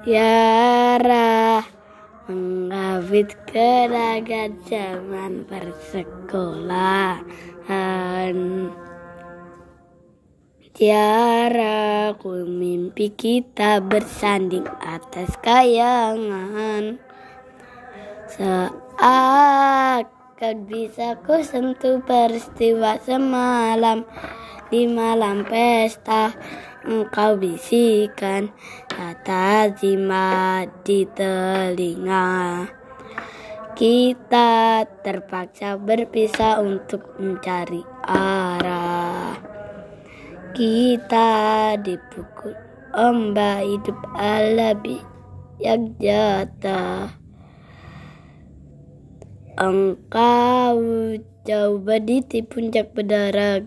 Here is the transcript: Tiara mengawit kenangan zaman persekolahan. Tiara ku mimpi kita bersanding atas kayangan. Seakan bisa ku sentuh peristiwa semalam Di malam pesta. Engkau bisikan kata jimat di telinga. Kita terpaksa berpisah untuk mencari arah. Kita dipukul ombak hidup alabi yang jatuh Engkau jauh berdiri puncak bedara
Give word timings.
Tiara 0.00 1.60
mengawit 2.24 3.36
kenangan 3.44 4.56
zaman 4.64 5.44
persekolahan. 5.44 8.36
Tiara 10.72 12.16
ku 12.16 12.48
mimpi 12.48 13.12
kita 13.12 13.84
bersanding 13.84 14.64
atas 14.80 15.36
kayangan. 15.44 16.96
Seakan 18.24 20.56
bisa 20.64 21.20
ku 21.20 21.44
sentuh 21.44 22.00
peristiwa 22.00 22.96
semalam 23.04 24.08
Di 24.70 24.86
malam 24.86 25.42
pesta. 25.42 26.30
Engkau 26.86 27.36
bisikan 27.36 28.54
kata 28.86 29.74
jimat 29.74 30.70
di 30.86 31.04
telinga. 31.10 32.64
Kita 33.74 34.86
terpaksa 35.02 35.74
berpisah 35.74 36.62
untuk 36.62 37.18
mencari 37.18 37.82
arah. 38.06 39.36
Kita 40.54 41.74
dipukul 41.74 42.54
ombak 42.94 43.66
hidup 43.66 43.98
alabi 44.14 45.02
yang 45.58 45.98
jatuh 45.98 47.20
Engkau 49.60 50.80
jauh 51.44 51.76
berdiri 51.84 52.40
puncak 52.48 52.96
bedara 52.96 53.60